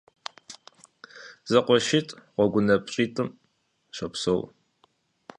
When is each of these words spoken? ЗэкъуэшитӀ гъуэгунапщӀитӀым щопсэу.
ЗэкъуэшитӀ 1.51 2.15
гъуэгунапщӀитӀым 2.35 3.29
щопсэу. 3.95 4.41